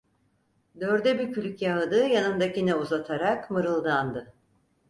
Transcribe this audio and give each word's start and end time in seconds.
Dörde 0.79 1.19
bükülü 1.19 1.55
kâğıdı 1.57 2.07
yanındakine 2.07 2.75
uzatarak 2.75 3.51
mırıldandı: 3.51 4.33